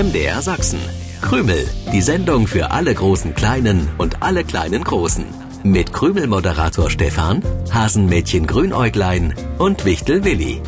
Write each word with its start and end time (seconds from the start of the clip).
MDR 0.00 0.40
Sachsen. 0.40 0.80
Krümel, 1.20 1.68
die 1.92 2.00
Sendung 2.00 2.46
für 2.46 2.70
alle 2.70 2.94
großen 2.94 3.34
Kleinen 3.34 3.86
und 3.98 4.22
alle 4.22 4.44
kleinen 4.44 4.82
Großen. 4.82 5.26
Mit 5.62 5.92
Krümel-Moderator 5.92 6.88
Stefan, 6.88 7.42
Hasenmädchen 7.70 8.46
Grünäuglein 8.46 9.34
und 9.58 9.84
Wichtel 9.84 10.24
Willi. 10.24 10.62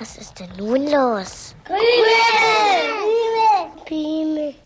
Was 0.00 0.16
ist 0.16 0.40
denn 0.40 0.50
nun 0.58 0.84
los? 0.90 1.54
Krümel! 1.64 2.96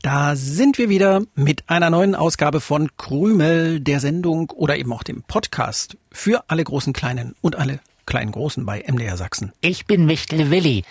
Da 0.01 0.35
sind 0.35 0.79
wir 0.79 0.89
wieder 0.89 1.21
mit 1.35 1.65
einer 1.69 1.91
neuen 1.91 2.15
Ausgabe 2.15 2.63
von 2.63 2.89
Krümel, 2.97 3.81
der 3.81 4.01
Sendung 4.01 4.49
oder 4.49 4.79
eben 4.79 4.95
auch 4.95 5.03
dem 5.03 5.25
Podcast 5.25 5.99
für 6.11 6.45
alle 6.49 6.65
großen 6.65 6.95
Kleinen 6.95 7.35
und 7.43 7.57
alle 7.57 7.81
kleinen 8.11 8.33
Großen 8.33 8.67
bei 8.67 8.85
MDR 8.87 9.17
Sachsen. 9.17 9.53
Ich 9.61 9.87
bin 9.87 10.09
Wichtel 10.09 10.51
Willi. 10.51 10.85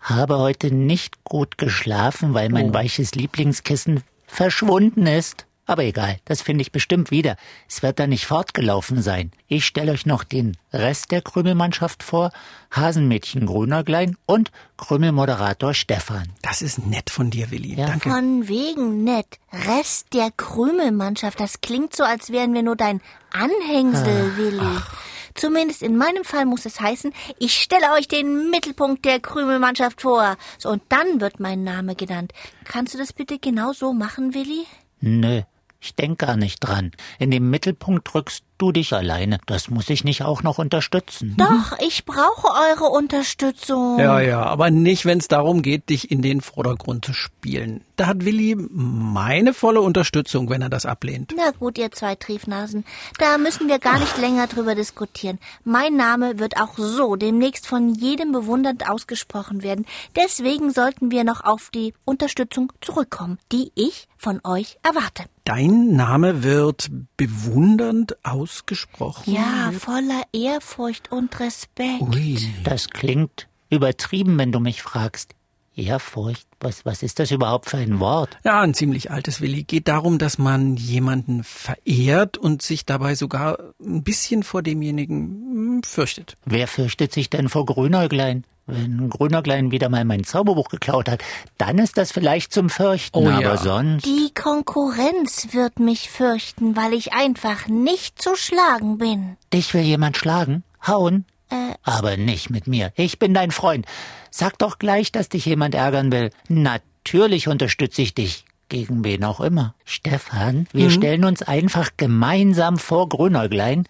Habe 0.00 0.38
heute 0.38 0.74
nicht 0.74 1.24
gut 1.24 1.58
geschlafen, 1.58 2.34
weil 2.34 2.50
mein 2.50 2.70
oh. 2.70 2.74
weiches 2.74 3.14
Lieblingskissen 3.14 4.02
verschwunden 4.26 5.06
ist. 5.06 5.46
Aber 5.68 5.82
egal, 5.82 6.18
das 6.24 6.42
finde 6.42 6.62
ich 6.62 6.70
bestimmt 6.70 7.10
wieder. 7.10 7.36
Es 7.68 7.82
wird 7.82 7.98
da 7.98 8.06
nicht 8.06 8.26
fortgelaufen 8.26 9.02
sein. 9.02 9.32
Ich 9.48 9.64
stelle 9.64 9.92
euch 9.92 10.06
noch 10.06 10.22
den 10.22 10.56
Rest 10.72 11.10
der 11.10 11.22
Krümelmannschaft 11.22 12.04
vor. 12.04 12.30
Hasenmädchen 12.70 13.46
Grünerglein 13.46 14.16
und 14.26 14.52
Krümelmoderator 14.76 15.74
Stefan. 15.74 16.28
Das 16.42 16.62
ist 16.62 16.86
nett 16.86 17.10
von 17.10 17.30
dir, 17.30 17.50
Willi. 17.50 17.74
Ja. 17.74 17.86
Danke. 17.86 18.10
Von 18.10 18.46
wegen 18.46 19.02
nett. 19.02 19.38
Rest 19.52 20.14
der 20.14 20.30
Krümelmannschaft. 20.36 21.38
Das 21.40 21.60
klingt 21.60 21.96
so, 21.96 22.04
als 22.04 22.30
wären 22.30 22.54
wir 22.54 22.62
nur 22.62 22.76
dein 22.76 23.00
Anhängsel, 23.32 24.32
ach, 24.32 24.38
Willi. 24.38 24.60
Ach. 24.60 24.96
Zumindest 25.36 25.82
in 25.82 25.96
meinem 25.96 26.24
Fall 26.24 26.46
muss 26.46 26.66
es 26.66 26.80
heißen, 26.80 27.12
ich 27.38 27.54
stelle 27.54 27.92
euch 27.92 28.08
den 28.08 28.50
Mittelpunkt 28.50 29.04
der 29.04 29.20
Krümelmannschaft 29.20 30.00
vor. 30.00 30.36
So, 30.58 30.70
und 30.70 30.82
dann 30.88 31.20
wird 31.20 31.40
mein 31.40 31.62
Name 31.62 31.94
genannt. 31.94 32.32
Kannst 32.64 32.94
du 32.94 32.98
das 32.98 33.12
bitte 33.12 33.38
genau 33.38 33.72
so 33.72 33.92
machen, 33.92 34.34
Willi? 34.34 34.64
Nö. 35.00 35.42
Ich 35.78 35.94
denk 35.94 36.18
gar 36.18 36.36
nicht 36.36 36.60
dran. 36.60 36.90
In 37.18 37.30
dem 37.30 37.50
Mittelpunkt 37.50 38.12
drückst 38.12 38.42
du 38.58 38.72
dich 38.72 38.92
alleine. 38.92 39.38
Das 39.46 39.68
muss 39.70 39.90
ich 39.90 40.04
nicht 40.04 40.22
auch 40.22 40.42
noch 40.42 40.58
unterstützen. 40.58 41.34
Doch, 41.36 41.78
ich 41.80 42.04
brauche 42.04 42.48
eure 42.70 42.90
Unterstützung. 42.90 43.98
Ja, 43.98 44.20
ja, 44.20 44.42
aber 44.42 44.70
nicht, 44.70 45.04
wenn 45.04 45.18
es 45.18 45.28
darum 45.28 45.62
geht, 45.62 45.88
dich 45.88 46.10
in 46.10 46.22
den 46.22 46.40
Vordergrund 46.40 47.04
zu 47.04 47.12
spielen. 47.12 47.82
Da 47.96 48.06
hat 48.06 48.24
Willi 48.24 48.56
meine 48.56 49.54
volle 49.54 49.80
Unterstützung, 49.80 50.50
wenn 50.50 50.62
er 50.62 50.68
das 50.68 50.84
ablehnt. 50.84 51.32
Na 51.36 51.50
gut, 51.50 51.78
ihr 51.78 51.90
zwei 51.92 52.14
Triefnasen. 52.14 52.84
Da 53.18 53.38
müssen 53.38 53.68
wir 53.68 53.78
gar 53.78 53.98
nicht 53.98 54.18
länger 54.18 54.46
drüber 54.46 54.74
diskutieren. 54.74 55.38
Mein 55.64 55.96
Name 55.96 56.38
wird 56.38 56.60
auch 56.60 56.76
so 56.76 57.16
demnächst 57.16 57.66
von 57.66 57.94
jedem 57.94 58.32
bewundernd 58.32 58.88
ausgesprochen 58.88 59.62
werden. 59.62 59.86
Deswegen 60.14 60.70
sollten 60.70 61.10
wir 61.10 61.24
noch 61.24 61.42
auf 61.42 61.70
die 61.72 61.94
Unterstützung 62.04 62.72
zurückkommen, 62.80 63.38
die 63.50 63.72
ich 63.74 64.08
von 64.26 64.40
euch 64.42 64.76
erwarte. 64.82 65.22
Dein 65.44 65.92
Name 65.92 66.42
wird 66.42 66.90
bewundernd 67.16 68.16
ausgesprochen? 68.24 69.32
Ja, 69.32 69.70
voller 69.70 70.22
Ehrfurcht 70.32 71.12
und 71.12 71.38
Respekt. 71.38 72.02
Ui. 72.02 72.36
Das 72.64 72.90
klingt 72.90 73.46
übertrieben, 73.70 74.36
wenn 74.36 74.50
du 74.50 74.58
mich 74.58 74.82
fragst. 74.82 75.36
Ehrfurcht, 75.76 76.48
was, 76.58 76.84
was 76.84 77.04
ist 77.04 77.20
das 77.20 77.30
überhaupt 77.30 77.70
für 77.70 77.76
ein 77.76 78.00
Wort? 78.00 78.36
Ja, 78.42 78.62
ein 78.62 78.74
ziemlich 78.74 79.12
altes 79.12 79.40
Willi. 79.40 79.62
Geht 79.62 79.86
darum, 79.86 80.18
dass 80.18 80.38
man 80.38 80.74
jemanden 80.74 81.44
verehrt 81.44 82.36
und 82.36 82.62
sich 82.62 82.84
dabei 82.84 83.14
sogar 83.14 83.74
ein 83.80 84.02
bisschen 84.02 84.42
vor 84.42 84.60
demjenigen 84.60 85.18
hm, 85.18 85.82
fürchtet. 85.84 86.34
Wer 86.44 86.66
fürchtet 86.66 87.12
sich 87.12 87.30
denn 87.30 87.48
vor 87.48 87.64
Grünäuglein? 87.64 88.42
Wenn 88.68 89.08
Grünerglein 89.10 89.70
wieder 89.70 89.88
mal 89.88 90.04
mein 90.04 90.24
Zauberbuch 90.24 90.68
geklaut 90.68 91.08
hat, 91.08 91.22
dann 91.56 91.78
ist 91.78 91.96
das 91.96 92.10
vielleicht 92.10 92.52
zum 92.52 92.68
Fürchten, 92.68 93.18
oh, 93.18 93.28
aber 93.28 93.40
ja. 93.40 93.56
sonst. 93.56 94.04
Die 94.04 94.32
Konkurrenz 94.34 95.48
wird 95.52 95.78
mich 95.78 96.10
fürchten, 96.10 96.74
weil 96.74 96.92
ich 96.92 97.12
einfach 97.12 97.68
nicht 97.68 98.20
zu 98.20 98.34
schlagen 98.34 98.98
bin. 98.98 99.36
Dich 99.52 99.72
will 99.72 99.82
jemand 99.82 100.16
schlagen? 100.16 100.64
Hauen? 100.84 101.26
Äh. 101.48 101.74
Aber 101.84 102.16
nicht 102.16 102.50
mit 102.50 102.66
mir. 102.66 102.92
Ich 102.96 103.20
bin 103.20 103.34
dein 103.34 103.52
Freund. 103.52 103.86
Sag 104.32 104.58
doch 104.58 104.80
gleich, 104.80 105.12
dass 105.12 105.28
dich 105.28 105.46
jemand 105.46 105.76
ärgern 105.76 106.10
will. 106.10 106.30
Natürlich 106.48 107.46
unterstütze 107.46 108.02
ich 108.02 108.14
dich. 108.14 108.44
Gegen 108.68 109.04
wen 109.04 109.22
auch 109.22 109.38
immer. 109.38 109.76
Stefan, 109.84 110.66
wir 110.72 110.86
mhm. 110.86 110.90
stellen 110.90 111.24
uns 111.24 111.42
einfach 111.42 111.90
gemeinsam 111.96 112.78
vor 112.78 113.08
Grünäuglein. 113.08 113.86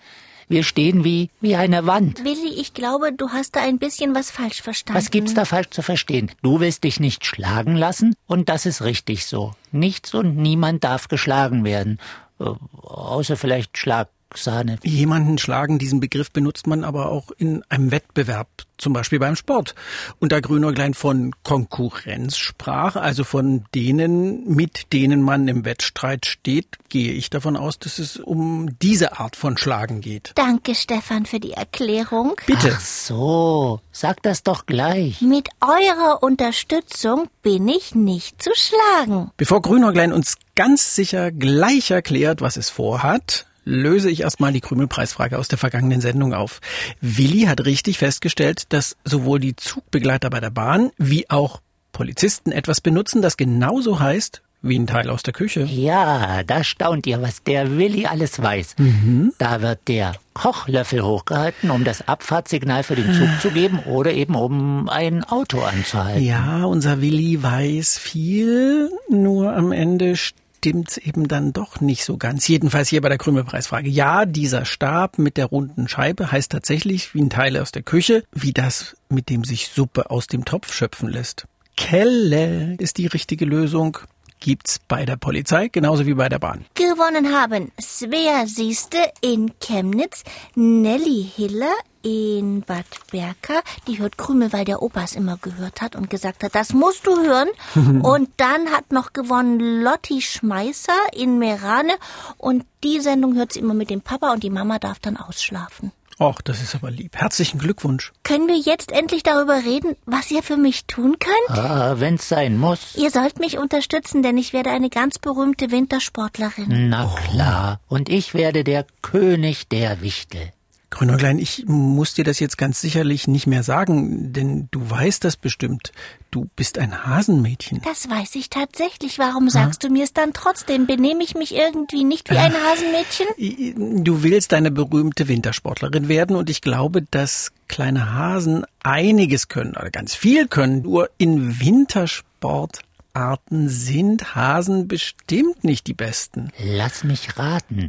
Wir 0.49 0.63
stehen 0.63 1.03
wie, 1.03 1.31
wie 1.41 1.57
eine 1.57 1.87
Wand. 1.87 2.25
Willi, 2.25 2.61
ich 2.61 2.73
glaube, 2.73 3.13
du 3.13 3.31
hast 3.31 3.57
da 3.57 3.61
ein 3.63 3.79
bisschen 3.79 4.15
was 4.15 4.31
falsch 4.31 4.63
verstanden. 4.63 4.99
Was 4.99 5.11
gibt's 5.11 5.35
da 5.35 5.45
falsch 5.45 5.71
zu 5.71 5.83
verstehen? 5.83 6.31
Du 6.43 6.61
willst 6.61 6.85
dich 6.85 7.01
nicht 7.01 7.27
schlagen 7.27 7.75
lassen 7.75 8.15
und 8.27 8.49
das 8.49 8.65
ist 8.65 8.83
richtig 8.83 9.27
so. 9.27 9.55
Nichts 9.73 10.15
und 10.15 10.37
niemand 10.37 10.85
darf 10.85 11.09
geschlagen 11.09 11.65
werden. 11.65 11.99
Äh, 12.39 12.45
außer 12.83 13.37
vielleicht 13.37 13.77
Schlag 13.77 14.09
Sahne. 14.37 14.79
Jemanden 14.83 15.39
schlagen, 15.39 15.79
diesen 15.79 16.01
Begriff 16.01 16.31
benutzt 16.31 16.67
man 16.67 16.85
aber 16.85 17.11
auch 17.11 17.31
in 17.39 17.63
einem 17.69 17.91
Wettbewerb, 17.91 18.49
zum 18.79 18.93
Beispiel 18.93 19.19
beim 19.19 19.37
Sport. 19.37 19.75
Und 20.19 20.33
da 20.33 20.41
Grünäuglein 20.41 20.95
von 20.95 21.33
Konkurrenz 21.43 22.37
sprach, 22.37 22.97
also 22.97 23.25
von 23.25 23.65
denen, 23.75 24.47
mit 24.55 24.93
denen 24.93 25.23
man 25.23 25.49
im 25.49 25.65
Wettstreit 25.65 26.27
steht, 26.27 26.79
gehe 26.89 27.13
ich 27.13 27.31
davon 27.31 27.57
aus, 27.57 27.79
dass 27.79 27.99
es 27.99 28.17
um 28.17 28.79
diese 28.81 29.19
Art 29.19 29.37
von 29.37 29.57
Schlagen 29.57 30.01
geht. 30.01 30.33
Danke, 30.35 30.75
Stefan, 30.75 31.27
für 31.27 31.41
die 31.41 31.53
Erklärung. 31.53 32.35
Bitte. 32.47 32.73
Ach 32.75 32.81
so, 32.81 33.81
sag 33.93 34.23
das 34.23 34.43
doch 34.43 34.67
gleich. 34.67 35.21
Mit 35.21 35.49
eurer 35.61 36.23
Unterstützung 36.23 37.29
bin 37.43 37.69
ich 37.69 37.95
nicht 37.95 38.43
zu 38.43 38.51
schlagen. 38.55 39.31
Bevor 39.37 39.63
Grünäuglein 39.63 40.13
uns 40.13 40.37
ganz 40.55 40.95
sicher 40.95 41.31
gleich 41.31 41.91
erklärt, 41.91 42.41
was 42.41 42.57
es 42.57 42.71
vorhat, 42.71 43.47
löse 43.67 44.09
ich 44.09 44.23
erstmal 44.23 44.53
die 44.53 44.63
Krümelpreisfrage 44.63 45.39
aus 45.39 45.49
der 45.49 45.59
vergangenen 45.59 46.01
Sendung 46.01 46.33
auf. 46.33 46.61
Willi 47.03 47.43
hat 47.43 47.67
richtig 47.67 47.99
festgestellt, 47.99 48.73
dass 48.73 48.97
sowohl 49.05 49.41
die 49.41 49.57
Zugbegleiter 49.57 50.31
bei 50.31 50.41
der 50.41 50.51
Bahn 50.51 50.91
wie 50.97 51.29
auch 51.29 51.61
Polizisten 51.93 52.53
etwas 52.53 52.81
benutzen, 52.81 53.21
das 53.21 53.37
genauso 53.37 54.01
heißt 54.01 54.43
wie 54.63 54.79
ein 54.79 54.87
Teil 54.87 55.11
aus 55.11 55.23
der 55.23 55.33
Küche. 55.33 55.63
Ja, 55.63 56.43
da 56.43 56.65
staunt 56.65 57.07
ihr, 57.07 57.23
was 57.23 57.43
der 57.43 57.77
Willi 57.79 58.07
alles 58.07 58.43
weiß. 58.43 58.77
Mhm. 58.79 59.33
Da 59.39 59.63
wird 59.63 59.81
der 59.87 60.15
Kochlöffel 60.35 61.03
hochgehalten, 61.03 61.71
um 61.71 61.85
das 61.85 62.09
Abfahrtssignal 62.09 62.83
für 62.83 62.97
den 62.97 63.13
Zug 63.13 63.29
zu 63.41 63.51
geben 63.51 63.81
oder 63.81 64.13
eben 64.13 64.35
um 64.35 64.89
ein 64.89 65.25
Auto 65.25 65.61
anzuhalten. 65.61 66.23
Ja, 66.23 66.65
unser 66.65 67.01
Willi 67.01 67.43
weiß 67.43 67.99
viel, 67.99 68.91
nur 69.09 69.55
am 69.55 69.73
Ende 69.73 70.17
stimmt's 70.57 70.97
eben 70.97 71.29
dann 71.29 71.53
doch 71.53 71.81
nicht 71.81 72.05
so 72.05 72.17
ganz. 72.17 72.49
Jedenfalls 72.49 72.89
hier 72.89 73.01
bei 73.01 73.09
der 73.09 73.19
Krümelpreisfrage. 73.19 73.89
Ja, 73.89 74.27
dieser 74.27 74.65
Stab 74.65 75.19
mit 75.19 75.37
der 75.37 75.47
runden 75.47 75.89
Scheibe 75.89 76.33
heißt 76.33 76.51
tatsächlich 76.51 77.15
wie 77.15 77.23
ein 77.23 77.31
Teil 77.31 77.57
aus 77.57 77.73
der 77.73 77.83
Küche, 77.83 78.25
wie 78.33 78.53
das, 78.53 78.97
mit 79.09 79.29
dem 79.29 79.45
sich 79.45 79.69
Suppe 79.69 80.11
aus 80.11 80.27
dem 80.27 80.45
Topf 80.45 80.73
schöpfen 80.73 81.09
lässt. 81.09 81.47
Kelle 81.77 82.75
ist 82.79 82.97
die 82.99 83.07
richtige 83.07 83.45
Lösung 83.45 83.99
gibt's 84.41 84.79
bei 84.79 85.05
der 85.05 85.17
Polizei 85.17 85.69
genauso 85.69 86.07
wie 86.07 86.15
bei 86.15 86.29
der 86.29 86.39
Bahn. 86.39 86.65
Gewonnen 86.75 87.33
haben 87.33 87.73
Svea 87.81 88.47
Sieste 88.47 88.99
in 89.21 89.53
Chemnitz, 89.61 90.25
Nelly 90.55 91.31
Hiller 91.35 91.75
in 92.03 92.63
Bad 92.63 92.87
Berka, 93.11 93.63
die 93.89 93.99
hört 93.99 94.17
Krümel, 94.17 94.53
weil 94.53 94.65
der 94.65 94.81
Opa 94.81 95.03
es 95.03 95.17
immer 95.17 95.39
gehört 95.39 95.83
hat 95.83 95.97
und 95.97 96.09
gesagt 96.09 96.45
hat, 96.45 96.55
das 96.55 96.73
musst 96.73 97.07
du 97.07 97.17
hören. 97.17 97.49
und 98.03 98.31
dann 98.37 98.71
hat 98.71 98.93
noch 98.93 99.13
gewonnen 99.13 99.83
Lotti 99.83 100.23
Schmeißer 100.23 100.93
in 101.15 101.39
Merane 101.39 101.95
und 102.39 102.65
die 102.85 103.01
Sendung 103.01 103.35
hört 103.35 103.53
sie 103.53 103.61
immer 103.61 103.75
mit 103.75 103.91
dem 103.91 104.03
Papa 104.03 104.33
und 104.33 104.45
die 104.45 104.51
Mama 104.51 104.79
darf 104.79 105.01
dann 105.01 105.17
ausschlafen. 105.17 105.91
Och, 106.19 106.41
das 106.41 106.63
ist 106.63 106.75
aber 106.75 106.91
lieb. 106.91 107.15
Herzlichen 107.15 107.59
Glückwunsch. 107.59 108.13
Können 108.23 108.49
wir 108.49 108.57
jetzt 108.57 108.91
endlich 108.91 109.23
darüber 109.23 109.57
reden, 109.57 109.97
was 110.07 110.31
ihr 110.31 110.43
für 110.43 110.57
mich 110.57 110.87
tun 110.87 111.17
könnt? 111.19 111.59
Ah, 111.59 111.97
wenn's 111.99 112.27
sein 112.29 112.57
muss. 112.57 112.95
Ihr 112.97 113.11
sollt 113.11 113.39
mich 113.39 113.59
unterstützen, 113.59 114.23
denn 114.23 114.39
ich 114.39 114.55
werde 114.55 114.71
eine 114.71 114.89
ganz 114.89 115.19
berühmte 115.19 115.71
Wintersportlerin. 115.71 116.89
Na 116.89 117.15
klar. 117.29 117.81
Und 117.89 118.09
ich 118.09 118.33
werde 118.33 118.65
der 118.65 118.87
König 119.03 119.69
der 119.69 120.01
Wichtel. 120.01 120.53
Grünäuglein, 120.91 121.39
ich 121.39 121.65
muss 121.67 122.15
dir 122.15 122.25
das 122.25 122.39
jetzt 122.39 122.59
ganz 122.59 122.81
sicherlich 122.81 123.27
nicht 123.27 123.47
mehr 123.47 123.65
sagen, 123.65 124.33
denn 124.33 124.69
du 124.71 124.89
weißt 124.89 125.25
das 125.25 125.37
bestimmt. 125.37 125.93
Du 126.31 126.49
bist 126.55 126.79
ein 126.79 127.05
Hasenmädchen. 127.05 127.83
Das 127.83 128.09
weiß 128.09 128.37
ich 128.37 128.51
tatsächlich. 128.51 129.19
Warum 129.19 129.51
sagst 129.51 129.83
du 129.83 129.89
mir 129.89 130.05
es 130.05 130.13
dann 130.13 130.33
trotzdem? 130.33 130.87
Benehme 130.87 131.25
ich 131.25 131.35
mich 131.35 131.55
irgendwie 131.55 132.05
nicht 132.05 132.31
wie 132.31 132.39
ein 132.39 132.55
Hasenmädchen? 132.55 134.05
Du 134.05 134.23
willst 134.23 134.55
eine 134.55 134.71
berühmte 134.71 135.27
Wintersportlerin 135.27 136.09
werden 136.09 136.37
und 136.37 136.51
ich 136.51 136.61
glaube, 136.61 137.03
dass 137.03 137.51
kleine 137.69 138.15
Hasen 138.15 138.65
einiges 138.83 139.49
können 139.49 139.73
oder 139.73 139.91
ganz 139.91 140.15
viel 140.15 140.47
können. 140.47 140.83
Nur 140.83 141.11
in 141.19 141.61
Wintersportarten 141.61 143.69
sind 143.69 144.37
Hasen 144.37 144.87
bestimmt 144.87 145.65
nicht 145.65 145.89
die 145.89 145.95
besten. 145.95 146.53
Lass 146.59 147.03
mich 147.03 147.39
raten. 147.39 147.89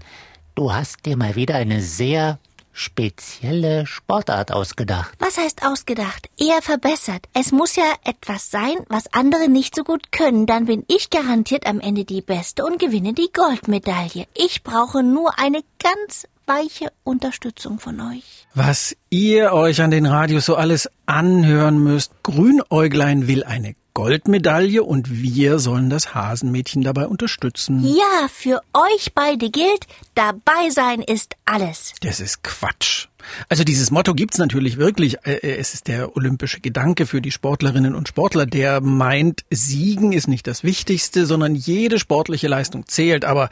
Du 0.56 0.74
hast 0.74 1.06
dir 1.06 1.16
mal 1.16 1.36
wieder 1.36 1.56
eine 1.56 1.82
sehr 1.82 2.40
spezielle 2.78 3.88
Sportart 3.88 4.52
ausgedacht. 4.52 5.14
Was 5.20 5.38
heißt 5.38 5.66
ausgedacht? 5.66 6.30
Eher 6.38 6.62
verbessert. 6.62 7.26
Es 7.34 7.52
muss 7.52 7.76
ja 7.76 7.92
etwas 8.06 8.52
sein, 8.52 8.76
was 8.88 9.12
andere 9.14 9.50
nicht 9.50 9.76
so 9.76 9.84
gut 9.84 10.12
können. 10.12 10.46
Dann 10.46 10.66
bin 10.66 10.84
ich 10.88 11.10
garantiert 11.10 11.66
am 11.66 11.80
Ende 11.80 12.06
die 12.06 12.22
Beste 12.22 12.66
und 12.66 12.80
gewinne 12.80 13.14
die 13.14 13.30
Goldmedaille. 13.34 14.28
Ich 14.36 14.64
brauche 14.64 15.04
nur 15.04 15.40
eine 15.40 15.62
ganz 15.82 16.28
weiche 16.46 16.92
Unterstützung 17.04 17.80
von 17.80 18.00
euch. 18.00 18.48
Was 18.54 18.96
ihr 19.10 19.54
euch 19.54 19.82
an 19.82 19.92
den 19.92 20.06
Radios 20.06 20.46
so 20.46 20.56
alles 20.56 20.90
anhören 21.06 21.80
müsst. 21.80 22.12
Grünäuglein 22.24 23.28
will 23.28 23.44
eine 23.44 23.76
Goldmedaille 23.98 24.84
und 24.84 25.24
wir 25.24 25.58
sollen 25.58 25.90
das 25.90 26.14
Hasenmädchen 26.14 26.84
dabei 26.84 27.08
unterstützen. 27.08 27.84
Ja, 27.84 28.28
für 28.32 28.62
euch 28.76 29.16
beide 29.16 29.50
gilt, 29.50 29.88
dabei 30.14 30.70
sein 30.70 31.02
ist 31.02 31.36
alles. 31.46 31.94
Das 32.02 32.20
ist 32.20 32.44
Quatsch. 32.44 33.08
Also 33.50 33.64
dieses 33.64 33.90
Motto 33.90 34.14
gibt's 34.14 34.38
natürlich 34.38 34.78
wirklich. 34.78 35.18
Äh, 35.26 35.38
äh, 35.38 35.58
Es 35.58 35.74
ist 35.74 35.88
der 35.88 36.16
olympische 36.16 36.60
Gedanke 36.60 37.08
für 37.08 37.22
die 37.22 37.32
Sportlerinnen 37.32 37.96
und 37.96 38.08
Sportler, 38.08 38.46
der 38.46 38.82
meint, 38.82 39.46
Siegen 39.50 40.12
ist 40.12 40.28
nicht 40.28 40.46
das 40.46 40.64
Wichtigste, 40.64 41.26
sondern 41.26 41.56
jede 41.56 41.98
sportliche 41.98 42.48
Leistung 42.48 42.86
zählt. 42.88 43.26
Aber 43.26 43.50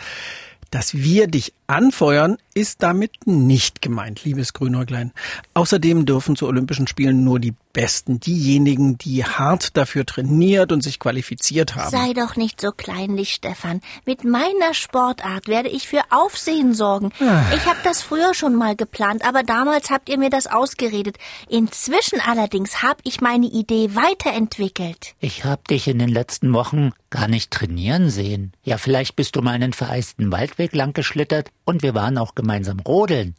dass 0.70 0.94
wir 0.94 1.26
dich 1.26 1.54
anfeuern, 1.66 2.38
ist 2.56 2.82
damit 2.82 3.28
nicht 3.28 3.82
gemeint, 3.82 4.24
liebes 4.24 4.54
Grünäuglein. 4.54 5.12
Außerdem 5.54 6.06
dürfen 6.06 6.38
zu 6.38 6.48
Olympischen 6.48 6.88
Spielen 6.88 7.26
nur 7.26 7.40
die 7.40 7.54
Besten, 7.74 8.22
diejenigen, 8.22 8.98
die 8.98 9.26
hart 9.26 9.76
dafür 9.76 10.06
trainiert 10.06 10.72
und 10.72 10.82
sich 10.82 10.98
qualifiziert 10.98 11.76
haben. 11.76 11.90
Sei 11.90 12.14
doch 12.14 12.38
nicht 12.38 12.62
so 12.62 12.72
kleinlich, 12.72 13.34
Stefan. 13.34 13.82
Mit 14.06 14.24
meiner 14.24 14.74
Sportart 14.74 15.50
werde 15.50 15.68
ich 15.68 15.86
für 15.86 16.02
Aufsehen 16.10 16.74
sorgen. 16.74 17.12
Ich 17.54 17.66
habe 17.66 17.80
das 17.84 18.02
früher 18.02 18.34
schon 18.34 18.56
mal 18.56 18.78
geplant, 18.78 19.28
aber 19.28 19.44
damals 19.44 19.90
habt 19.90 20.08
ihr 20.08 20.18
mir 20.18 20.30
das 20.30 20.48
ausgeredet. 20.48 21.18
Inzwischen 21.50 22.22
allerdings 22.22 22.82
habe 22.82 23.02
ich 23.04 23.20
meine 23.20 23.48
Idee 23.48 23.94
weiterentwickelt. 23.94 25.16
Ich 25.20 25.44
hab 25.44 25.68
dich 25.68 25.90
in 25.90 26.00
den 26.00 26.08
letzten 26.08 26.54
Wochen 26.54 26.94
gar 27.10 27.28
nicht 27.28 27.52
trainieren 27.52 28.10
sehen. 28.10 28.54
Ja, 28.64 28.78
vielleicht 28.78 29.18
bist 29.18 29.36
du 29.36 29.42
mal 29.42 29.52
einen 29.52 29.74
vereisten 29.74 30.32
Waldweg 30.32 30.74
lang 30.74 30.94
geschlittert 30.94 31.50
und 31.66 31.84
wir 31.84 31.94
waren 31.94 32.18
auch 32.18 32.36
gemeinsam 32.36 32.45
rodeln. 32.86 33.36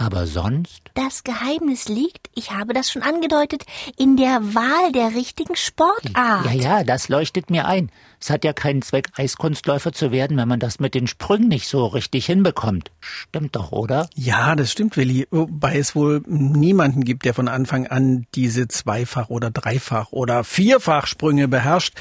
Aber 0.00 0.26
sonst? 0.26 0.80
Das 0.94 1.24
Geheimnis 1.24 1.86
liegt, 1.86 2.30
ich 2.34 2.52
habe 2.52 2.72
das 2.72 2.90
schon 2.90 3.02
angedeutet, 3.02 3.64
in 3.98 4.16
der 4.16 4.40
Wahl 4.54 4.92
der 4.92 5.14
richtigen 5.14 5.56
Sportart. 5.56 6.46
Ja, 6.46 6.52
ja, 6.52 6.84
das 6.84 7.10
leuchtet 7.10 7.50
mir 7.50 7.66
ein. 7.66 7.90
Es 8.18 8.30
hat 8.30 8.42
ja 8.42 8.54
keinen 8.54 8.80
Zweck, 8.80 9.10
Eiskunstläufer 9.16 9.92
zu 9.92 10.10
werden, 10.10 10.38
wenn 10.38 10.48
man 10.48 10.58
das 10.58 10.80
mit 10.80 10.94
den 10.94 11.06
Sprüngen 11.06 11.48
nicht 11.48 11.68
so 11.68 11.84
richtig 11.84 12.24
hinbekommt. 12.24 12.90
Stimmt 13.00 13.56
doch, 13.56 13.72
oder? 13.72 14.08
Ja, 14.14 14.56
das 14.56 14.72
stimmt, 14.72 14.96
Willi. 14.96 15.28
Wobei 15.30 15.76
es 15.76 15.94
wohl 15.94 16.22
niemanden 16.26 17.04
gibt, 17.04 17.26
der 17.26 17.34
von 17.34 17.48
Anfang 17.48 17.86
an 17.86 18.26
diese 18.34 18.68
Zweifach- 18.68 19.28
oder 19.28 19.50
Dreifach- 19.50 20.12
oder 20.12 20.44
Vierfachsprünge 20.44 21.46
beherrscht. 21.46 21.94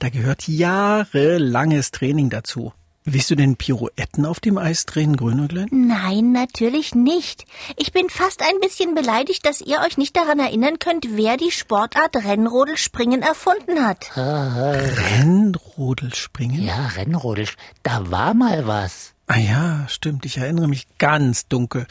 Da 0.00 0.08
gehört 0.08 0.48
jahrelanges 0.48 1.92
Training 1.92 2.28
dazu. 2.28 2.72
Willst 3.08 3.30
du 3.30 3.36
denn 3.36 3.54
Pirouetten 3.54 4.26
auf 4.26 4.40
dem 4.40 4.58
Eis 4.58 4.84
drehen, 4.84 5.16
Grünäuglein? 5.16 5.68
Nein, 5.70 6.32
natürlich 6.32 6.96
nicht. 6.96 7.44
Ich 7.76 7.92
bin 7.92 8.10
fast 8.10 8.42
ein 8.42 8.58
bisschen 8.60 8.96
beleidigt, 8.96 9.46
dass 9.46 9.60
ihr 9.60 9.78
euch 9.86 9.96
nicht 9.96 10.16
daran 10.16 10.40
erinnern 10.40 10.80
könnt, 10.80 11.16
wer 11.16 11.36
die 11.36 11.52
Sportart 11.52 12.16
Rennrodelspringen 12.16 13.22
erfunden 13.22 13.86
hat. 13.86 14.10
Rennrodelspringen? 14.16 16.60
Ja, 16.60 16.88
Rennrodel, 16.96 17.46
da 17.84 18.10
war 18.10 18.34
mal 18.34 18.66
was. 18.66 19.12
Ah 19.28 19.38
ja, 19.38 19.86
stimmt. 19.88 20.26
Ich 20.26 20.38
erinnere 20.38 20.66
mich 20.66 20.88
ganz 20.98 21.46
dunkel. 21.46 21.86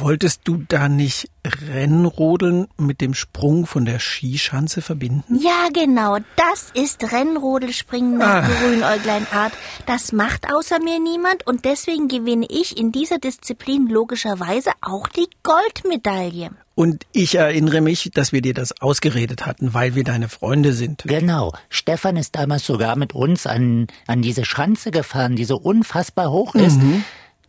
Wolltest 0.00 0.42
du 0.44 0.64
da 0.68 0.88
nicht 0.88 1.28
Rennrodeln 1.44 2.68
mit 2.78 3.00
dem 3.00 3.14
Sprung 3.14 3.66
von 3.66 3.84
der 3.84 3.98
Skischanze 3.98 4.82
verbinden? 4.82 5.38
Ja, 5.40 5.68
genau. 5.72 6.18
Das 6.36 6.70
ist 6.74 7.12
Rennrodelspringen 7.12 8.18
nach 8.18 8.48
Grünäugleinart. 8.48 9.52
Das 9.86 10.12
macht 10.12 10.52
außer 10.52 10.78
mir 10.80 11.00
niemand 11.00 11.46
und 11.46 11.64
deswegen 11.64 12.08
gewinne 12.08 12.46
ich 12.48 12.78
in 12.78 12.92
dieser 12.92 13.18
Disziplin 13.18 13.86
logischerweise 13.86 14.70
auch 14.80 15.08
die 15.08 15.28
Goldmedaille. 15.42 16.50
Und 16.74 17.06
ich 17.12 17.36
erinnere 17.36 17.80
mich, 17.80 18.10
dass 18.14 18.32
wir 18.32 18.42
dir 18.42 18.54
das 18.54 18.80
ausgeredet 18.80 19.46
hatten, 19.46 19.74
weil 19.74 19.94
wir 19.94 20.02
deine 20.02 20.28
Freunde 20.28 20.72
sind. 20.72 21.04
Genau. 21.06 21.52
Stefan 21.68 22.16
ist 22.16 22.34
damals 22.34 22.66
sogar 22.66 22.96
mit 22.96 23.14
uns 23.14 23.46
an, 23.46 23.86
an 24.08 24.22
diese 24.22 24.44
Schanze 24.44 24.90
gefahren, 24.90 25.36
die 25.36 25.44
so 25.44 25.56
unfassbar 25.56 26.32
hoch 26.32 26.54
ist, 26.56 26.80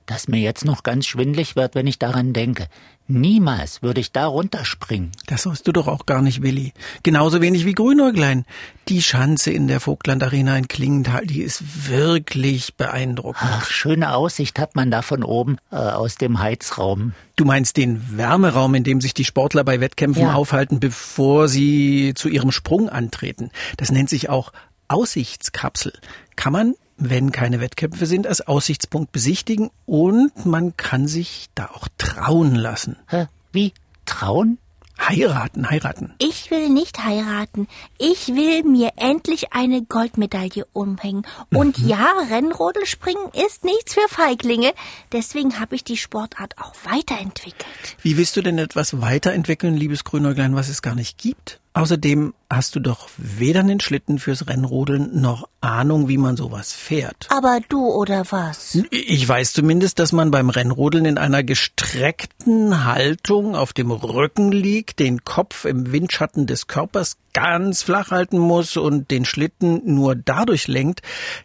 dass 0.05 0.27
mir 0.27 0.39
jetzt 0.39 0.65
noch 0.65 0.83
ganz 0.83 1.05
schwindlig 1.07 1.55
wird, 1.55 1.75
wenn 1.75 1.87
ich 1.87 1.99
daran 1.99 2.33
denke. 2.33 2.67
Niemals 3.07 3.83
würde 3.83 4.01
ich 4.01 4.11
da 4.11 4.25
runterspringen. 4.25 5.11
Das 5.27 5.43
sollst 5.43 5.67
du 5.67 5.71
doch 5.71 5.87
auch 5.87 6.07
gar 6.07 6.23
nicht, 6.23 6.41
Willi. 6.41 6.73
Genauso 7.03 7.39
wenig 7.39 7.63
wie 7.65 7.73
Grünäuglein. 7.73 8.45
Die 8.87 9.01
Schanze 9.03 9.51
in 9.51 9.67
der 9.67 9.79
Vogtland 9.79 10.23
Arena 10.23 10.57
in 10.57 10.67
Klingenthal, 10.67 11.25
die 11.27 11.41
ist 11.43 11.87
wirklich 11.87 12.73
beeindruckend. 12.75 13.47
Ach, 13.53 13.69
schöne 13.69 14.15
Aussicht 14.15 14.57
hat 14.57 14.75
man 14.75 14.89
da 14.89 15.03
von 15.03 15.23
oben 15.23 15.57
äh, 15.71 15.75
aus 15.75 16.15
dem 16.15 16.39
Heizraum. 16.39 17.13
Du 17.35 17.45
meinst 17.45 17.77
den 17.77 18.17
Wärmeraum, 18.17 18.73
in 18.73 18.83
dem 18.83 19.01
sich 19.01 19.13
die 19.13 19.25
Sportler 19.25 19.63
bei 19.63 19.79
Wettkämpfen 19.79 20.23
Ja. 20.23 20.33
aufhalten, 20.33 20.79
bevor 20.79 21.47
sie 21.47 22.13
zu 22.15 22.27
ihrem 22.27 22.51
Sprung 22.51 22.89
antreten. 22.89 23.51
Das 23.77 23.91
nennt 23.91 24.09
sich 24.09 24.29
auch 24.29 24.51
Aussichtskapsel. 24.87 25.93
Kann 26.35 26.53
man, 26.53 26.73
wenn 26.97 27.31
keine 27.31 27.59
Wettkämpfe 27.59 28.05
sind, 28.05 28.27
als 28.27 28.41
Aussichtspunkt 28.41 29.11
besichtigen 29.11 29.69
und 29.85 30.45
man 30.45 30.77
kann 30.77 31.07
sich 31.07 31.47
da 31.55 31.67
auch 31.67 31.87
trauen 31.97 32.55
lassen. 32.55 32.97
Hä? 33.09 33.27
Wie? 33.51 33.73
Trauen? 34.05 34.57
Heiraten, 34.97 35.69
heiraten. 35.69 36.13
Ich 36.19 36.49
will 36.51 36.69
nicht 36.69 37.03
heiraten. 37.03 37.67
Ich 37.97 38.29
will 38.29 38.63
mir 38.63 38.93
endlich 38.95 39.51
eine 39.51 39.83
Goldmedaille 39.83 40.65
umhängen. 40.71 41.27
Und 41.53 41.77
ja, 41.79 42.13
Rennrodelspringen 42.29 43.29
ist 43.45 43.65
nichts 43.65 43.93
für 43.93 44.07
Feiglinge. 44.07 44.73
Deswegen 45.11 45.59
habe 45.59 45.75
ich 45.75 45.83
die 45.83 45.97
Sportart 45.97 46.57
auch 46.57 46.73
weiterentwickelt. 46.85 47.97
Wie 48.01 48.15
willst 48.15 48.37
du 48.37 48.41
denn 48.41 48.57
etwas 48.57 49.01
weiterentwickeln, 49.01 49.75
liebes 49.75 50.05
Grünäuglein, 50.05 50.55
was 50.55 50.69
es 50.69 50.81
gar 50.81 50.95
nicht 50.95 51.17
gibt? 51.17 51.59
Außerdem 51.75 52.33
hast 52.49 52.77
du 52.77 52.79
doch 52.79 53.09
weder 53.17 53.59
einen 53.59 53.81
Schlitten 53.81 54.17
fürs 54.17 54.47
Rennrodeln 54.47 55.19
noch 55.19 55.49
Ahnung, 55.59 56.07
wie 56.07 56.17
man 56.17 56.37
sowas 56.37 56.71
fährt. 56.71 57.27
Aber 57.29 57.59
du 57.67 57.85
oder 57.87 58.23
was? 58.29 58.77
Ich 58.91 59.27
weiß 59.27 59.51
zumindest, 59.51 59.99
dass 59.99 60.13
man 60.13 60.31
beim 60.31 60.49
Rennrodeln 60.49 61.03
in 61.03 61.17
einer 61.17 61.43
gestreckten 61.43 62.85
Haltung 62.85 63.57
auf 63.57 63.73
dem 63.73 63.91
Rücken 63.91 64.53
liegt, 64.53 64.99
den 64.99 65.25
Kopf 65.25 65.65
im 65.65 65.91
Windschatten 65.91 66.47
des 66.47 66.67
Körpers 66.67 67.17
ganz 67.33 67.83
flach 67.83 68.09
halten 68.09 68.39
muss 68.39 68.77
und 68.77 69.11
den 69.11 69.25
Schlitten 69.25 69.81
nur 69.83 70.15
dadurch 70.15 70.69
lenkt, 70.69 71.01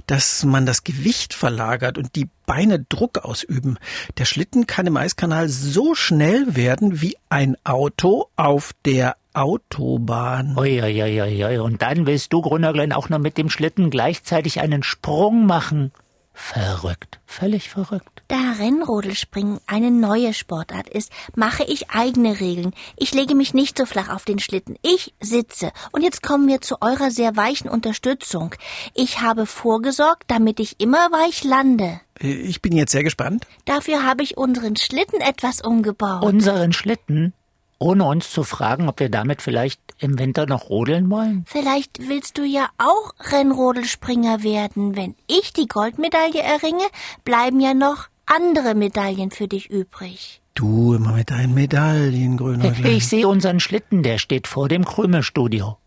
dass 0.06 0.44
man 0.44 0.64
das 0.64 0.84
Gewicht 0.84 1.34
verlagert 1.34 1.98
und 1.98 2.14
die 2.14 2.28
Beine 2.46 2.78
Druck 2.88 3.18
ausüben. 3.18 3.78
Der 4.18 4.26
Schlitten 4.26 4.68
kann 4.68 4.86
im 4.86 4.96
Eiskanal 4.96 5.48
so 5.48 5.96
schnell 5.96 6.54
werden 6.54 7.00
wie 7.00 7.16
ein 7.28 7.56
Auto 7.64 8.28
auf 8.36 8.72
der 8.84 9.16
Autobahn. 9.32 10.56
Ui, 10.58 10.82
ui, 10.82 11.02
ui, 11.02 11.20
ui, 11.20 11.44
ui. 11.44 11.58
Und 11.58 11.82
dann 11.82 12.06
willst 12.06 12.32
du, 12.32 12.42
Grünerglein, 12.42 12.92
auch 12.92 13.08
noch 13.08 13.18
mit 13.18 13.38
dem 13.38 13.50
Schlitten 13.50 13.90
gleichzeitig 13.90 14.60
einen 14.60 14.82
Sprung 14.82 15.46
machen. 15.46 15.92
Verrückt. 16.32 17.20
Völlig 17.26 17.68
verrückt. 17.68 18.22
Da 18.28 18.52
Rennrodelspringen 18.58 19.60
eine 19.66 19.90
neue 19.90 20.32
Sportart 20.32 20.88
ist, 20.88 21.12
mache 21.34 21.64
ich 21.64 21.90
eigene 21.90 22.40
Regeln. 22.40 22.72
Ich 22.96 23.12
lege 23.12 23.34
mich 23.34 23.54
nicht 23.54 23.76
so 23.76 23.84
flach 23.84 24.08
auf 24.08 24.24
den 24.24 24.38
Schlitten. 24.38 24.76
Ich 24.82 25.14
sitze. 25.20 25.70
Und 25.92 26.02
jetzt 26.02 26.22
kommen 26.22 26.48
wir 26.48 26.60
zu 26.60 26.80
eurer 26.80 27.10
sehr 27.10 27.36
weichen 27.36 27.68
Unterstützung. 27.68 28.54
Ich 28.94 29.20
habe 29.20 29.46
vorgesorgt, 29.46 30.24
damit 30.28 30.60
ich 30.60 30.80
immer 30.80 31.10
weich 31.12 31.44
lande. 31.44 32.00
Ich 32.18 32.62
bin 32.62 32.76
jetzt 32.76 32.92
sehr 32.92 33.04
gespannt. 33.04 33.46
Dafür 33.64 34.04
habe 34.04 34.22
ich 34.22 34.36
unseren 34.36 34.76
Schlitten 34.76 35.20
etwas 35.20 35.60
umgebaut. 35.60 36.22
Unseren 36.22 36.72
Schlitten, 36.72 37.32
ohne 37.80 38.04
uns 38.04 38.30
zu 38.30 38.44
fragen, 38.44 38.88
ob 38.88 39.00
wir 39.00 39.08
damit 39.08 39.42
vielleicht 39.42 39.80
im 39.98 40.18
Winter 40.18 40.46
noch 40.46 40.68
rodeln 40.68 41.10
wollen? 41.10 41.44
Vielleicht 41.48 42.08
willst 42.08 42.38
du 42.38 42.44
ja 42.44 42.68
auch 42.78 43.14
Rennrodelspringer 43.32 44.42
werden. 44.44 44.96
Wenn 44.96 45.16
ich 45.26 45.52
die 45.52 45.66
Goldmedaille 45.66 46.42
erringe, 46.42 46.84
bleiben 47.24 47.58
ja 47.58 47.74
noch 47.74 48.06
andere 48.26 48.74
Medaillen 48.74 49.30
für 49.30 49.48
dich 49.48 49.70
übrig. 49.70 50.42
Du 50.54 50.94
immer 50.94 51.12
mit 51.12 51.30
deinen 51.30 51.54
Medaillen, 51.54 52.36
Grünäuglein. 52.36 52.96
Ich 52.96 53.08
sehe 53.08 53.26
unseren 53.26 53.60
Schlitten, 53.60 54.02
der 54.02 54.18
steht 54.18 54.46
vor 54.46 54.68
dem 54.68 54.84
Krümelstudio. 54.84 55.78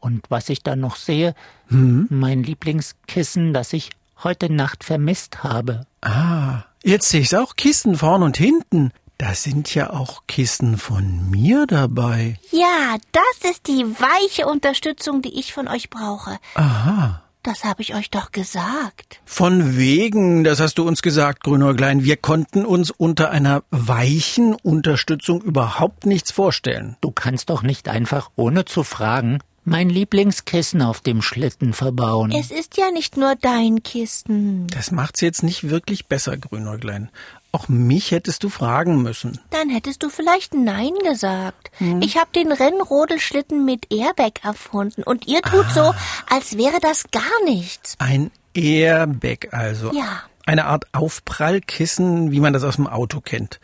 Und 0.00 0.26
was 0.28 0.48
ich 0.50 0.62
dann 0.62 0.80
noch 0.80 0.96
sehe, 0.96 1.34
mein 1.68 2.42
Lieblingskissen, 2.42 3.54
das 3.54 3.72
ich 3.72 3.90
heute 4.22 4.52
Nacht 4.52 4.84
vermisst 4.84 5.44
habe. 5.44 5.86
Ah, 6.02 6.64
jetzt 6.82 7.08
sehe 7.08 7.22
ich's 7.22 7.34
auch. 7.34 7.56
Kisten 7.56 7.96
vorn 7.96 8.22
und 8.22 8.36
hinten. 8.36 8.92
Da 9.22 9.34
sind 9.34 9.72
ja 9.72 9.90
auch 9.90 10.24
Kisten 10.26 10.76
von 10.76 11.30
mir 11.30 11.66
dabei. 11.68 12.40
Ja, 12.50 12.96
das 13.12 13.52
ist 13.52 13.68
die 13.68 13.84
weiche 13.84 14.48
Unterstützung, 14.48 15.22
die 15.22 15.38
ich 15.38 15.52
von 15.52 15.68
euch 15.68 15.90
brauche. 15.90 16.40
Aha. 16.56 17.22
Das 17.44 17.62
habe 17.62 17.82
ich 17.82 17.94
euch 17.94 18.10
doch 18.10 18.32
gesagt. 18.32 19.20
Von 19.24 19.76
wegen, 19.76 20.42
das 20.42 20.58
hast 20.58 20.76
du 20.76 20.88
uns 20.88 21.02
gesagt, 21.02 21.44
Grünäuglein. 21.44 22.02
Wir 22.02 22.16
konnten 22.16 22.66
uns 22.66 22.90
unter 22.90 23.30
einer 23.30 23.62
weichen 23.70 24.56
Unterstützung 24.56 25.40
überhaupt 25.40 26.04
nichts 26.04 26.32
vorstellen. 26.32 26.96
Du 27.00 27.12
kannst 27.12 27.48
doch 27.48 27.62
nicht 27.62 27.88
einfach, 27.88 28.28
ohne 28.34 28.64
zu 28.64 28.82
fragen, 28.82 29.38
mein 29.64 29.88
Lieblingskissen 29.88 30.82
auf 30.82 31.00
dem 31.00 31.22
Schlitten 31.22 31.72
verbauen. 31.72 32.32
Es 32.32 32.50
ist 32.50 32.76
ja 32.76 32.90
nicht 32.90 33.16
nur 33.16 33.36
dein 33.36 33.84
Kissen. 33.84 34.66
Das 34.66 34.90
macht's 34.90 35.20
jetzt 35.20 35.44
nicht 35.44 35.70
wirklich 35.70 36.06
besser, 36.06 36.36
Grünäuglein. 36.36 37.10
Auch 37.54 37.68
mich 37.68 38.10
hättest 38.12 38.42
du 38.44 38.48
fragen 38.48 39.02
müssen. 39.02 39.38
Dann 39.50 39.68
hättest 39.68 40.02
du 40.02 40.08
vielleicht 40.08 40.54
Nein 40.54 40.94
gesagt. 41.04 41.70
Ich 42.00 42.16
habe 42.16 42.30
den 42.34 42.50
Rennrodelschlitten 42.50 43.66
mit 43.66 43.92
Airbag 43.92 44.42
erfunden 44.42 45.02
und 45.02 45.26
ihr 45.26 45.42
tut 45.42 45.66
so, 45.70 45.94
als 46.30 46.56
wäre 46.56 46.80
das 46.80 47.04
gar 47.10 47.44
nichts. 47.44 47.96
Ein 47.98 48.30
Airbag 48.54 49.52
also. 49.52 49.92
Ja. 49.92 50.22
Eine 50.46 50.64
Art 50.64 50.86
Aufprallkissen, 50.92 52.32
wie 52.32 52.40
man 52.40 52.54
das 52.54 52.64
aus 52.64 52.76
dem 52.76 52.86
Auto 52.86 53.20
kennt. 53.20 53.60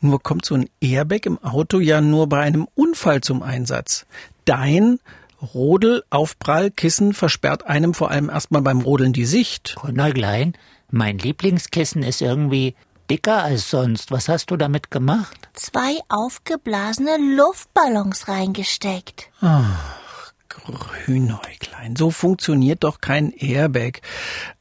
Nur 0.00 0.22
kommt 0.22 0.44
so 0.44 0.54
ein 0.54 0.68
Airbag 0.82 1.24
im 1.24 1.42
Auto 1.42 1.80
ja 1.80 2.02
nur 2.02 2.28
bei 2.28 2.40
einem 2.40 2.68
Unfall 2.74 3.22
zum 3.22 3.42
Einsatz. 3.42 4.04
Dein 4.44 5.00
Rodel-Aufprallkissen 5.40 7.14
versperrt 7.14 7.66
einem 7.66 7.94
vor 7.94 8.10
allem 8.10 8.28
erstmal 8.28 8.62
beim 8.62 8.82
Rodeln 8.82 9.14
die 9.14 9.24
Sicht. 9.24 9.74
Grünäuglein, 9.76 10.54
mein 10.90 11.18
Lieblingskissen 11.18 12.02
ist 12.02 12.20
irgendwie 12.20 12.74
dicker 13.10 13.42
als 13.42 13.70
sonst. 13.70 14.10
Was 14.10 14.28
hast 14.28 14.50
du 14.50 14.56
damit 14.56 14.90
gemacht? 14.90 15.48
Zwei 15.54 15.98
aufgeblasene 16.08 17.16
Luftballons 17.36 18.28
reingesteckt. 18.28 19.30
Grünäuglein, 20.48 21.96
so 21.96 22.10
funktioniert 22.10 22.82
doch 22.84 23.00
kein 23.00 23.30
Airbag. 23.32 24.00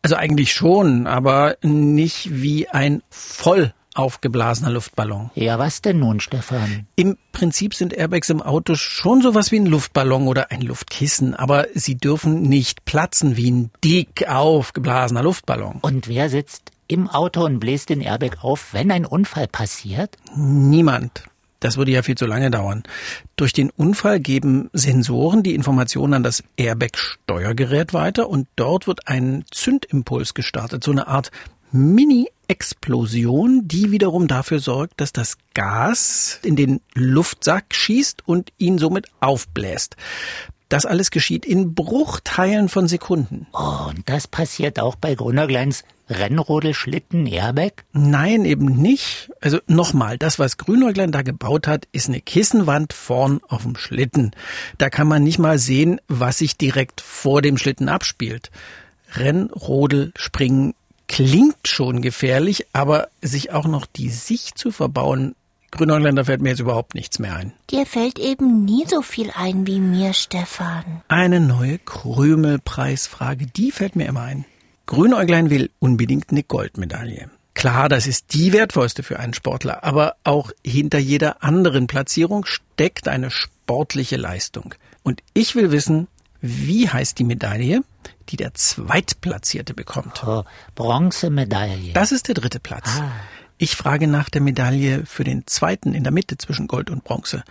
Also 0.02 0.16
eigentlich 0.16 0.54
schon, 0.54 1.08
aber 1.08 1.58
nicht 1.62 2.42
wie 2.42 2.68
ein 2.70 3.02
voll 3.10 3.74
aufgeblasener 3.96 4.72
Luftballon. 4.72 5.32
Ja, 5.36 5.58
was 5.60 5.82
denn 5.82 6.00
nun, 6.00 6.20
Stefan? 6.20 6.88
Im 6.96 7.18
Prinzip 7.32 7.74
sind 7.74 7.94
Airbags 7.94 8.30
im 8.30 8.42
Auto 8.42 8.76
schon 8.76 9.22
sowas 9.22 9.52
wie 9.52 9.60
ein 9.60 9.66
Luftballon 9.66 10.28
oder 10.28 10.52
ein 10.52 10.62
Luftkissen, 10.62 11.34
aber 11.34 11.68
sie 11.74 11.96
dürfen 11.96 12.42
nicht 12.44 12.86
platzen 12.86 13.38
wie 13.38 13.52
ein 13.52 13.72
dick 13.84 14.28
aufgeblasener 14.28 15.24
Luftballon. 15.24 15.80
Und 15.82 16.08
wer 16.08 16.30
sitzt 16.30 16.72
im 16.88 17.10
Auto 17.10 17.44
und 17.46 17.60
bläst 17.60 17.90
den 17.90 18.02
Airbag 18.02 18.44
auf, 18.44 18.74
wenn 18.74 18.92
ein 18.92 19.06
Unfall 19.06 19.48
passiert? 19.48 20.18
Niemand. 20.36 21.24
Das 21.60 21.78
würde 21.78 21.92
ja 21.92 22.04
viel 22.04 22.16
zu 22.16 22.28
lange 22.28 22.52
dauern. 22.52 22.84
Durch 23.38 23.52
den 23.52 23.72
Unfall 23.72 24.20
geben 24.20 24.70
Sensoren 24.74 25.42
die 25.42 25.56
Informationen 25.56 26.14
an 26.14 26.24
das 26.24 26.44
Airbag-Steuergerät 26.58 27.94
weiter 27.94 28.30
und 28.30 28.48
dort 28.56 28.86
wird 28.86 29.08
ein 29.08 29.46
Zündimpuls 29.50 30.34
gestartet, 30.34 30.84
so 30.84 30.92
eine 30.92 31.08
Art 31.08 31.32
Mini-Explosion, 32.46 33.68
die 33.68 33.92
wiederum 33.92 34.28
dafür 34.28 34.60
sorgt, 34.60 35.02
dass 35.02 35.14
das 35.14 35.38
Gas 35.54 36.40
in 36.44 36.56
den 36.56 36.82
Luftsack 36.94 37.74
schießt 37.74 38.28
und 38.28 38.52
ihn 38.58 38.78
somit 38.78 39.08
aufbläst. 39.20 39.96
Das 40.70 40.86
alles 40.86 41.12
geschieht 41.12 41.46
in 41.46 41.76
Bruchteilen 41.76 42.70
von 42.70 42.88
Sekunden. 42.88 43.48
Oh, 43.54 43.90
und 43.90 44.10
das 44.10 44.28
passiert 44.28 44.80
auch 44.80 44.96
bei 44.96 45.14
Grünäugleins 45.14 45.84
Rennrodelschlitten 46.10 47.26
Airbag? 47.26 47.84
Nein, 47.94 48.46
eben 48.46 48.66
nicht. 48.66 49.32
Also 49.42 49.60
nochmal, 49.68 50.18
das, 50.18 50.38
was 50.38 50.58
Grünäuglein 50.58 51.12
da 51.12 51.24
gebaut 51.24 51.68
hat, 51.68 51.88
ist 51.92 52.10
eine 52.10 52.22
Kissenwand 52.22 52.94
vorn 52.94 53.42
auf 53.48 53.64
dem 53.64 53.76
Schlitten. 53.76 54.32
Da 54.78 54.90
kann 54.90 55.08
man 55.08 55.24
nicht 55.24 55.40
mal 55.40 55.58
sehen, 55.58 56.00
was 56.08 56.40
sich 56.40 56.58
direkt 56.58 57.02
vor 57.02 57.42
dem 57.42 57.58
Schlitten 57.58 57.90
abspielt. 57.90 58.52
Rennrodel, 59.14 60.12
Springen 60.16 60.74
klingt 61.08 61.68
schon 61.68 62.02
gefährlich, 62.02 62.68
aber 62.74 63.10
sich 63.22 63.52
auch 63.52 63.66
noch 63.66 63.86
die 63.86 64.10
Sicht 64.10 64.58
zu 64.58 64.72
verbauen, 64.72 65.36
Grünäuglein, 65.72 66.16
da 66.16 66.24
fällt 66.24 66.42
mir 66.42 66.50
jetzt 66.50 66.62
überhaupt 66.62 66.96
nichts 66.96 67.20
mehr 67.20 67.36
ein. 67.36 67.52
Dir 67.70 67.86
fällt 67.86 68.18
eben 68.18 68.64
nie 68.64 68.86
so 68.88 69.02
viel 69.02 69.32
ein 69.36 69.68
wie 69.68 69.80
mir, 69.80 70.14
Stefan. 70.14 71.02
Eine 71.10 71.42
neue 71.42 71.80
Krümelpreisfrage, 71.80 73.48
die 73.48 73.72
fällt 73.72 73.98
mir 73.98 74.06
immer 74.06 74.22
ein. 74.22 74.46
Grünäuglein 74.86 75.50
will 75.50 75.72
unbedingt 75.80 76.32
eine 76.32 76.44
Goldmedaille. 76.44 77.30
Klar, 77.56 77.90
das 77.90 78.08
ist 78.08 78.34
die 78.34 78.54
wertvollste 78.54 79.04
für 79.04 79.20
einen 79.20 79.34
Sportler, 79.34 79.84
aber 79.84 80.16
auch 80.24 80.52
hinter 80.66 81.00
jeder 81.00 81.44
anderen 81.44 81.88
Platzierung 81.88 82.46
steckt 82.46 83.08
eine 83.08 83.32
sportliche 83.32 84.18
Leistung. 84.18 84.76
Und 85.04 85.24
ich 85.34 85.56
will 85.56 85.72
wissen, 85.72 86.08
wie 86.42 86.90
heißt 86.90 87.18
die 87.20 87.24
Medaille, 87.24 87.84
die 88.30 88.38
der 88.38 88.54
Zweitplatzierte 88.54 89.74
bekommt? 89.74 90.24
Oh, 90.26 90.44
Bronzemedaille. 90.76 91.94
Das 91.94 92.12
ist 92.12 92.28
der 92.28 92.36
dritte 92.36 92.60
Platz. 92.60 93.02
Ich 93.58 93.76
frage 93.76 94.08
nach 94.08 94.30
der 94.30 94.42
Medaille 94.42 95.06
für 95.06 95.24
den 95.24 95.48
zweiten 95.48 95.94
in 95.94 96.04
der 96.04 96.12
Mitte 96.12 96.38
zwischen 96.38 96.68
Gold 96.68 96.90
und 96.90 97.06
Bronze. 97.06 97.44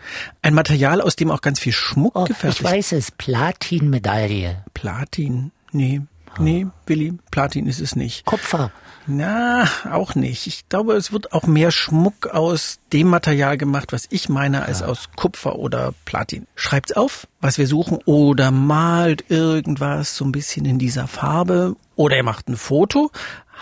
Ein 0.42 0.52
Material, 0.52 1.00
aus 1.00 1.16
dem 1.16 1.30
auch 1.30 1.40
ganz 1.40 1.58
viel 1.58 1.72
Schmuck 1.72 2.14
oh, 2.14 2.24
gefertigt 2.24 2.60
ich 2.60 2.66
weiß 2.66 2.92
es, 2.92 3.10
Platinmedaille. 3.10 4.64
Platin? 4.74 5.50
Nee, 5.72 6.02
nee, 6.38 6.66
Willi, 6.86 7.14
Platin 7.30 7.66
ist 7.66 7.80
es 7.80 7.96
nicht. 7.96 8.26
Kupfer. 8.26 8.70
Na, 9.06 9.68
auch 9.90 10.14
nicht. 10.14 10.46
Ich 10.46 10.68
glaube, 10.70 10.94
es 10.94 11.12
wird 11.12 11.34
auch 11.34 11.46
mehr 11.46 11.70
Schmuck 11.70 12.28
aus 12.28 12.78
dem 12.92 13.08
Material 13.08 13.58
gemacht, 13.58 13.92
was 13.92 14.06
ich 14.08 14.30
meine, 14.30 14.64
als 14.64 14.80
aus 14.82 15.10
Kupfer 15.14 15.56
oder 15.56 15.92
Platin. 16.06 16.46
Schreibt's 16.54 16.92
auf, 16.92 17.28
was 17.40 17.58
wir 17.58 17.66
suchen, 17.66 17.98
oder 18.06 18.50
malt 18.50 19.30
irgendwas 19.30 20.16
so 20.16 20.24
ein 20.24 20.32
bisschen 20.32 20.64
in 20.64 20.78
dieser 20.78 21.06
Farbe, 21.06 21.76
oder 21.96 22.16
ihr 22.16 22.22
macht 22.22 22.48
ein 22.48 22.56
Foto. 22.56 23.10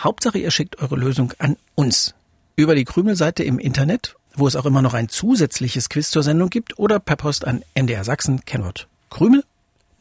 Hauptsache, 0.01 0.39
ihr 0.39 0.53
schickt 0.53 0.81
eure 0.81 0.95
Lösung 0.97 1.33
an 1.39 1.57
uns. 1.75 2.15
Über 2.55 2.77
die 2.77 2.85
Krümelseite 2.85 3.43
im 3.43 3.59
Internet, 3.59 4.15
wo 4.37 4.47
es 4.47 4.55
auch 4.55 4.67
immer 4.67 4.83
noch 4.83 4.95
ein 4.95 5.09
zusätzliches 5.09 5.89
Quiz 5.89 6.11
zur 6.11 6.23
Sendung 6.23 6.51
gibt, 6.51 6.79
oder 6.79 7.01
per 7.01 7.17
Post 7.17 7.49
an 7.49 7.65
MDR 7.75 8.05
Sachsen, 8.05 8.45
Kennwort 8.45 8.87
Krümel 9.11 9.43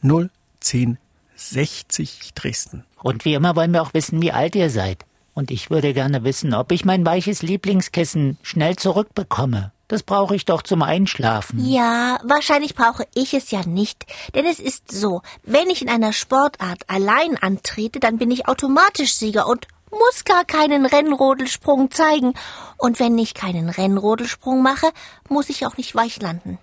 01060 0.02 2.30
Dresden. 2.34 2.84
Und 3.02 3.24
wie 3.24 3.34
immer 3.34 3.56
wollen 3.56 3.72
wir 3.72 3.82
auch 3.82 3.92
wissen, 3.92 4.22
wie 4.22 4.30
alt 4.30 4.54
ihr 4.54 4.70
seid. 4.70 5.04
Und 5.34 5.50
ich 5.50 5.70
würde 5.70 5.94
gerne 5.94 6.24
wissen, 6.24 6.54
ob 6.54 6.72
ich 6.72 6.84
mein 6.84 7.06
weiches 7.06 7.42
Lieblingskissen 7.42 8.38
schnell 8.42 8.76
zurückbekomme. 8.76 9.72
Das 9.88 10.02
brauche 10.02 10.34
ich 10.34 10.46
doch 10.46 10.62
zum 10.62 10.82
Einschlafen. 10.82 11.64
Ja, 11.66 12.18
wahrscheinlich 12.24 12.74
brauche 12.74 13.06
ich 13.14 13.34
es 13.34 13.50
ja 13.50 13.66
nicht. 13.66 14.06
Denn 14.34 14.46
es 14.46 14.58
ist 14.58 14.90
so, 14.90 15.20
wenn 15.42 15.68
ich 15.68 15.82
in 15.82 15.90
einer 15.90 16.12
Sportart 16.12 16.82
allein 16.88 17.36
antrete, 17.36 18.00
dann 18.00 18.16
bin 18.16 18.30
ich 18.30 18.48
automatisch 18.48 19.14
Sieger 19.14 19.46
und 19.46 19.66
muss 19.90 20.24
gar 20.24 20.44
keinen 20.44 20.86
Rennrodelsprung 20.86 21.90
zeigen. 21.90 22.32
Und 22.78 23.00
wenn 23.00 23.18
ich 23.18 23.34
keinen 23.34 23.68
Rennrodelsprung 23.68 24.62
mache, 24.62 24.88
muss 25.28 25.50
ich 25.50 25.66
auch 25.66 25.76
nicht 25.76 25.94
weich 25.94 26.20
landen. 26.20 26.58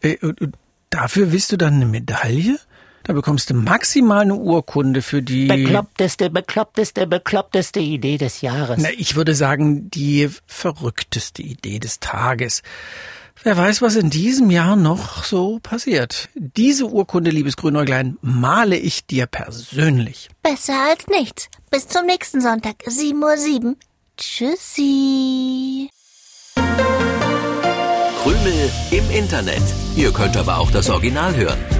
Äh, 0.00 0.16
und, 0.24 0.40
und 0.40 0.56
dafür 0.88 1.32
willst 1.32 1.52
du 1.52 1.58
dann 1.58 1.74
eine 1.74 1.86
Medaille? 1.86 2.58
Da 3.04 3.12
bekommst 3.12 3.50
du 3.50 3.54
maximal 3.54 4.20
eine 4.20 4.34
Urkunde 4.34 5.02
für 5.02 5.22
die. 5.22 5.46
Bekloppteste, 5.46 6.30
bekloppteste, 6.30 7.06
bekloppteste 7.06 7.80
Idee 7.80 8.18
des 8.18 8.40
Jahres. 8.40 8.78
Na, 8.80 8.90
ich 8.96 9.16
würde 9.16 9.34
sagen, 9.34 9.90
die 9.90 10.28
verrückteste 10.46 11.42
Idee 11.42 11.78
des 11.78 12.00
Tages. 12.00 12.62
Wer 13.42 13.56
weiß, 13.56 13.80
was 13.80 13.96
in 13.96 14.10
diesem 14.10 14.50
Jahr 14.50 14.76
noch 14.76 15.24
so 15.24 15.60
passiert. 15.62 16.28
Diese 16.34 16.86
Urkunde, 16.86 17.30
liebes 17.30 17.56
Grünäuglein, 17.56 18.18
male 18.20 18.76
ich 18.76 19.06
dir 19.06 19.26
persönlich. 19.26 20.28
Besser 20.42 20.74
als 20.90 21.06
nichts. 21.06 21.48
Bis 21.70 21.88
zum 21.88 22.04
nächsten 22.04 22.42
Sonntag, 22.42 22.74
7.07 22.86 23.64
Uhr. 23.64 23.76
Tschüssi. 24.18 25.88
Krümel 28.22 28.70
im 28.90 29.10
Internet. 29.10 29.62
Ihr 29.96 30.12
könnt 30.12 30.36
aber 30.36 30.58
auch 30.58 30.70
das 30.70 30.90
Original 30.90 31.34
hören. 31.34 31.79